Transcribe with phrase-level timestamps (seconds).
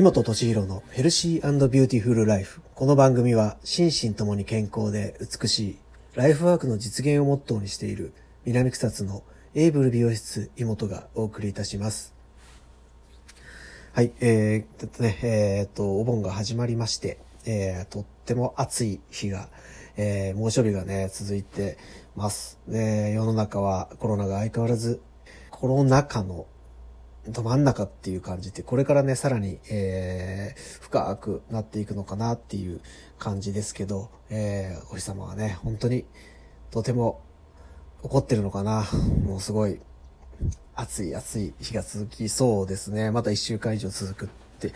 [0.00, 2.62] 本敏弘のヘルシービューティフルライフ。
[2.76, 5.78] この番組は心身ともに健康で美しい
[6.14, 8.12] ライフワークの実現をモットーにしている
[8.44, 9.24] 南草津の
[9.56, 12.14] エイブル美容室妹がお送りいたします。
[13.92, 19.48] はい、えー、っとね、えー、っと、お盆が始まりまして、えー、とっても暑い日が、
[19.96, 21.76] えー、猛暑日がね、続いて
[22.14, 22.60] ます。
[22.68, 25.00] で、世の中はコロナが相変わらず、
[25.50, 26.46] コロナ禍の
[27.28, 32.80] ど真ん中っていう感じで、これからね、さらに、えー、深くなっていくのかなっていう
[33.18, 36.04] 感じですけど、えー、お日様はね、本当に、
[36.70, 37.20] とても
[38.02, 38.86] 怒ってるのかな。
[39.24, 39.80] もうすごい、
[40.74, 43.10] 暑い暑い日が続きそうですね。
[43.10, 44.28] また一週間以上続くっ
[44.60, 44.72] て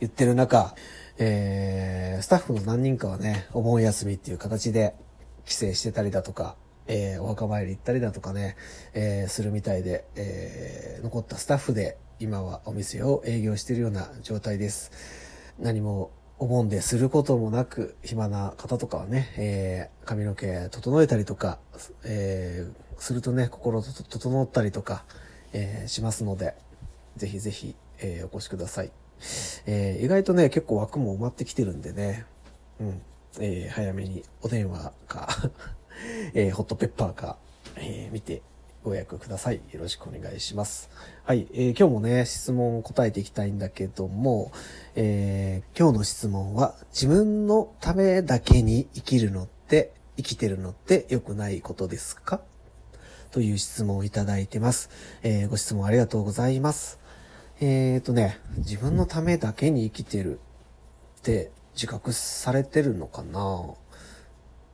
[0.00, 0.74] 言ってる中、
[1.18, 4.94] えー、スタッフの何人かはね、お盆休みっていう形で
[5.44, 6.56] 帰省してたりだとか、
[6.94, 8.54] えー、お墓参り行ったりだとかね、
[8.92, 14.92] えー、するみたいで、えー、残ったスタッフで今はお店を営業しているような状態です。
[15.58, 21.58] 何もお盆ですることもなく、暇な方とかはね、えー、髪の毛整えたりとか、
[22.04, 25.04] えー、するとね、心と整ったりとか、
[25.54, 26.54] えー、しますので、
[27.16, 28.92] ぜひぜひ、え、お越しください。
[29.66, 32.26] えー、意外とね、結構枠も埋まってきてるんでね、
[32.80, 33.02] うん、
[33.40, 35.28] え、早めにお電話か
[36.34, 37.38] えー、ホットペッパーか、
[37.76, 38.42] えー、見て
[38.84, 39.60] ご予約ください。
[39.70, 40.90] よろしくお願いします。
[41.24, 44.50] はい、えー、今日もね、質問を答えていきたいんだけども、
[44.96, 52.40] えー、今日の質問は、自分のためだけに生きるのって、生きてるのって良くないことですか？
[53.30, 54.90] という質問をいただいてます。
[55.22, 56.98] えー、ご質問ありがとうございます。
[57.60, 60.40] えーとね、自分のためだけに生きてる
[61.20, 63.74] って自覚されてるのかな？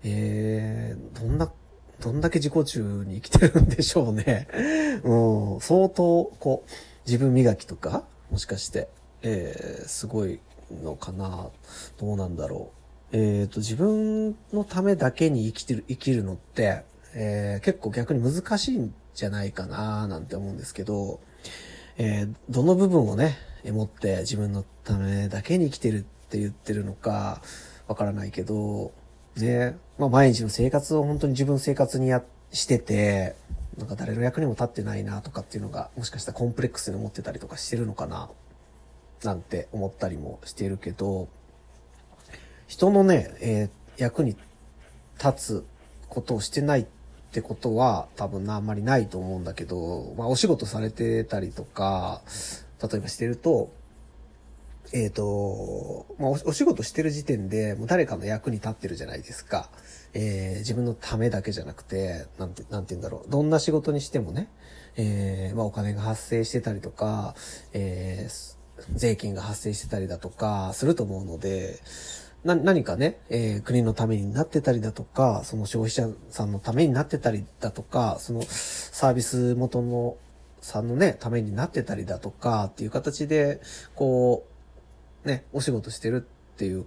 [0.05, 1.53] えー、どんな、
[2.01, 4.49] どんだけ自己中に生きてるんでしょうね。
[5.05, 6.71] うん、相当、こう、
[7.07, 8.89] 自分磨きとか、もしかして、
[9.23, 10.41] えー、すごい
[10.83, 11.49] のかな
[11.99, 12.71] どうなんだろ
[13.13, 13.17] う。
[13.17, 16.85] えっ、ー、と、自分のためだけに生きてる、生きるのって、
[17.15, 21.21] えー、結構逆に難しいんじゃないかななんて思うんですけど、
[21.97, 27.43] えー、どの部分をね、持って自分のためだけに生きてるって言ってるのか、
[27.89, 28.93] わからないけど、
[29.43, 33.37] ね、まあ毎日の生活を本当に自分生活にや、してて、
[33.77, 38.31] なんか誰の役にも立ってないなとかっていうのが、もしかしたらコンプレックスに思ってたりとかしてるのかな、
[39.23, 41.29] なんて思ったりもしてるけど、
[42.67, 44.37] 人のね、えー、役に
[45.23, 45.65] 立つ
[46.09, 46.87] ことをしてないっ
[47.31, 52.23] てことは多分なあんまりないと思うんだけど、まあお仕事されてたりとか、
[52.83, 53.71] 例えばしてると、
[54.93, 59.71] えっ、ー、と、まあお、お仕事してる時点で、もう誰かの役に立ってるじゃないですか。
[60.15, 63.31] えー、自分のためだけじゃなくて、なんて、なんて言うんだろう。
[63.31, 64.49] どんな仕事にしてもね、
[64.97, 67.35] えー、まあ、お金が発生してたりとか、
[67.73, 68.59] えー、
[68.95, 71.79] 税金が発生してたりだとか、すると思うので、
[72.45, 80.17] な、何かね、えー、国のためになってたりだとか、その消費者さんのためになってたりだとか、そのサービス元の
[80.61, 83.61] さんのね、ためになってたりだとかっていう形で、
[83.95, 84.58] こう、
[85.29, 86.87] ね、お仕事してるっていう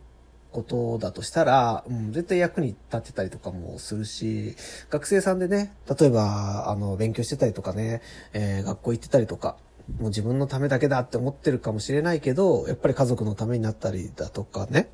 [0.52, 4.56] ことだとしたら、うん、絶対役に立ってたりとかもするし、
[4.90, 8.02] 学生さんでね、例えば、あの、勉強してたりとかね、
[8.34, 9.56] えー、学校行ってたりとか、
[10.00, 14.90] もう自分のためだけだって思ってるかもしれないけど、やっぱり家族のためになったりだとかね、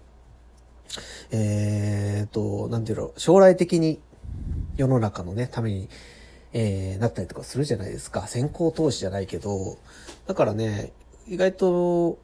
[1.31, 3.99] えーと、なんていうの、将来的に
[4.75, 5.89] 世の中のね、ために、
[6.53, 8.27] えー、なったりとかするじゃないですか。
[8.27, 9.77] 先行投資じゃないけど、
[10.27, 10.91] だからね、
[11.27, 12.19] 意外と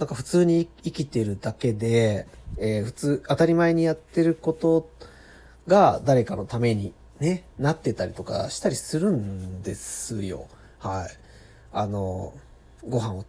[0.00, 4.88] なんか普通に生きてるだけで、えー、普通、当たり前にやってること
[5.66, 10.48] が誰かのためにね、なってたりとかしたりするんですよ。
[10.78, 11.10] はい。
[11.74, 12.32] あの、
[12.88, 13.26] ご飯を、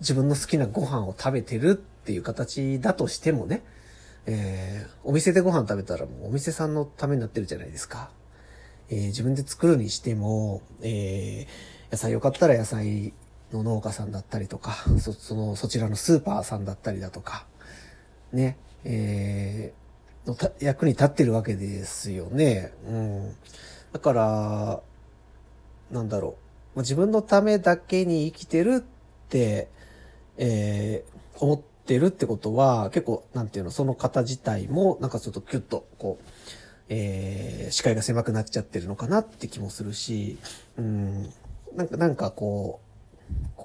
[0.00, 3.62] 自分の好きなご飯を食べてるっていう形だとしてもね、
[4.26, 8.10] えー、お店でご飯食べたらもうお店さんのためになってるじゃないですか。
[8.90, 13.14] えー、自分で作るにしても、えー、野菜よかったら野菜
[13.52, 17.46] の農家さんだったりとか、そ、その、そちらのスーパーさんだったりだとか、
[18.32, 22.72] ね、えー、のた役に立ってるわけですよね。
[22.86, 23.36] うん。
[23.92, 24.80] だから、
[25.90, 26.36] なんだろ
[26.76, 26.80] う。
[26.80, 29.68] 自分のためだけに生きてるって、
[30.36, 36.24] えー、思ってるってことは、結構、なんていうの、その方自体も、なんかちょっとキュッと、こう、
[36.88, 40.38] えー、視界が狭くなっちゃってるのかなって気もするし、
[40.76, 41.24] うん、
[41.74, 42.89] なんか、なんかこう、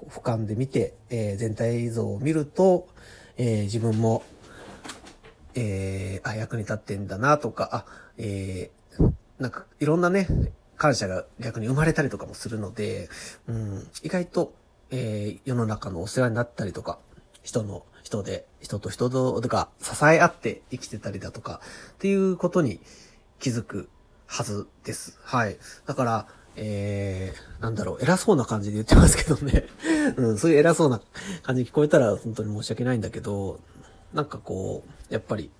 [0.08, 2.88] 俯瞰で見て、えー、全体像を見ると、
[3.36, 4.22] えー、自分も、
[5.54, 7.86] えー、あ、役に立ってんだなとか、あ、
[8.18, 10.28] えー、なんか、いろんなね、
[10.76, 13.08] 感謝が逆に生まれたりとかもするので、
[13.48, 14.54] うん、意外と、
[14.90, 16.98] えー、世の中のお世話になったりとか、
[17.42, 21.60] 人の、人で、人と人とが支え合って生きてたりだとか、
[21.94, 22.80] っていうことに
[23.40, 23.88] 気づく
[24.26, 25.18] はずです。
[25.22, 25.56] はい。
[25.86, 29.66] だから、えー、なんだろう、偉そうな感じで言ってますけどね。
[30.16, 31.00] うん、そういう偉そうな
[31.42, 33.60] 感じ聞こえたら本当に申し訳ないんだけど、
[34.14, 35.50] なんかこう、やっぱり、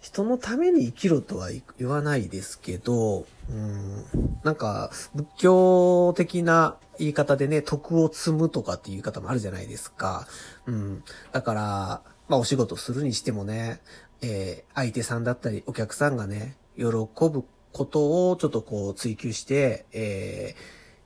[0.00, 4.04] 人のために生きろとは言わないですけど、うん、
[4.44, 10.26] なんか、仏教的な言い方でね、徳を積むとかっていう言い方もあるじゃないですか。
[10.66, 11.02] うん。
[11.32, 13.80] だから、まあお仕事するにしてもね、
[14.22, 17.44] えー、相手さんだったりお客さんがね、喜ぶ
[17.76, 20.54] ことをちょっとこう追求して、え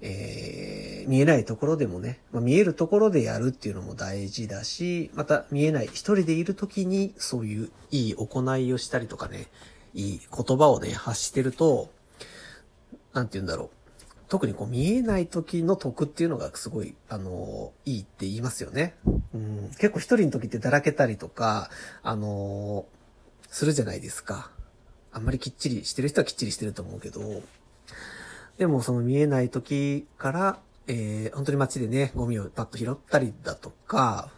[0.01, 9.49] ー、えー、見えないところでもね、まあ、見えるところでやるっていうのも大事だし、また見えない、一人でいる時にそういういい行いをしたりとかね、
[9.95, 11.91] いい言葉をね、発してると、
[13.15, 13.71] なんて言うんだろう。
[14.29, 18.95] 特にこう見えない時の得っていうのがすごい、あのいいって言いますよね。
[19.35, 21.69] うん、結構一人の時ってだらけたりとか、
[22.05, 22.87] あの
[23.49, 24.53] するじゃないですか。
[25.12, 27.21] あんまりきっちりしてる人はきっちりしてると思うけど、
[28.59, 34.29] でもその見えない時から、えー、本当に街でね、ゴミをパッと拾ったりだとか、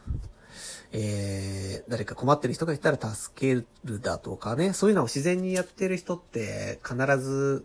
[0.93, 7.65] えー、誰か困ってる人がいたら助けるだとかね、そういうのを自然にやってる人って必ず、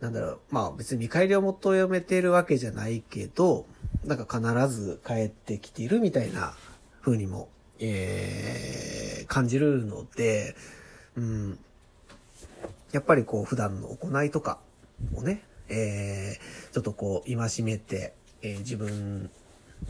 [0.00, 3.66] なんだろう、まあ別に見返りを求めてるわけじゃないけど、
[4.04, 6.54] なんか必ず帰ってきているみたいな
[7.00, 7.48] 風にも、
[7.78, 10.56] えー、感じるので、
[11.16, 11.58] うん、
[12.96, 14.58] やっぱりこう普段の行いとか
[15.14, 19.30] をね、えー、ちょっとこう戒めて、えー、自分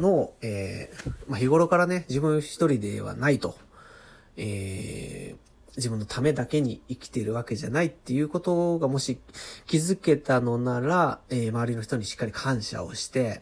[0.00, 3.56] の、えー、まあ、日頃からね、自分一人ではないと、
[4.36, 9.20] えー、自分のためだけに生きているわけじゃないっていうことがもし
[9.68, 13.40] 気づけたのなら、えー、周りの人にしっかり感謝をして、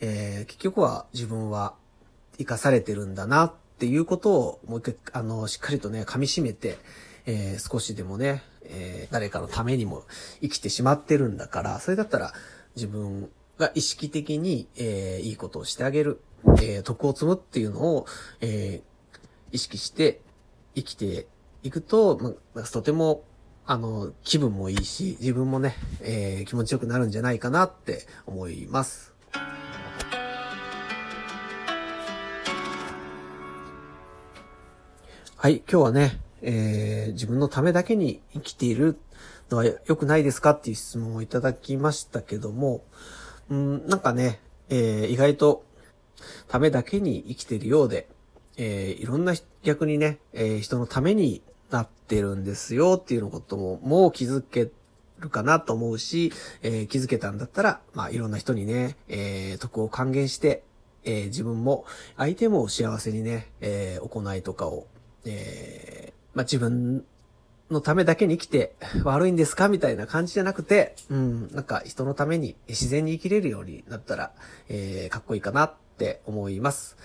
[0.00, 1.74] えー、結局は自分は
[2.38, 6.78] 生かされてるんだなっていうことをもう一回、あの、しっかりとね、噛み締めて、
[7.26, 10.04] えー、少しでもね、えー、誰かのためにも
[10.40, 12.32] 生きてしまってるんだから、それだったら
[12.76, 16.20] 自分が意識的に、えー、いいことをしてあげる、
[16.62, 18.06] えー、徳を積むっていうのを、
[18.40, 19.16] えー、
[19.52, 20.20] 意識して
[20.74, 21.26] 生きて
[21.62, 23.24] いくと、まあ、とても、
[23.66, 29.12] あの、気分もいいし、自分もね、えー、気持ちよくなるんじゃないかなって思います。
[35.36, 38.98] はい、今日はね、えー、自分のためだけに生きている
[39.50, 42.82] のは良くないですかっていう質問をいただきましたけども、
[43.50, 45.64] うん、なんかね、えー、意外と
[46.48, 48.08] ためだけに生きているようで、
[48.56, 54.70] えー、いろんな逆にね、えー、人のためになってるんですよっていうのことも、もう気づけ
[55.18, 56.32] るかなと思うし、
[56.62, 60.62] えー、気づけたんだったら、まあ、いろんな人にね、えー、徳を還元して、
[61.04, 61.84] えー、自分も、
[62.16, 64.86] 相手も幸せにね、えー、行いとかを、
[65.24, 67.04] え、まあ、自分
[67.68, 74.30] のためだけに生きて悪いんですかみたいな感じじゃなくて、うん、なんか人のために自然に生きれるようになったら、
[74.68, 76.96] えー、かっこいいかなって思います。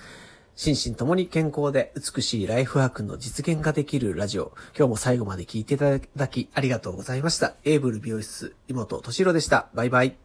[0.56, 4.52] 心身ともに健康で美しいライフワークの実現ができるラジオ。
[4.78, 7.56] 今日も最後まで聞いていただきありがとうございました。
[7.64, 9.70] エーブル美容室、妹としろでした。
[9.74, 10.23] バイバイ。